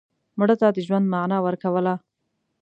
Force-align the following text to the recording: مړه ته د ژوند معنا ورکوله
مړه 0.39 0.55
ته 0.61 0.67
د 0.75 0.77
ژوند 0.87 1.05
معنا 1.13 1.37
ورکوله 1.47 1.93